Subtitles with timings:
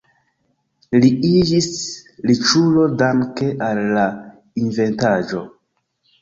[1.01, 1.67] Li iĝis
[2.29, 4.07] riĉulo danke al la
[4.65, 5.45] inventaĵo.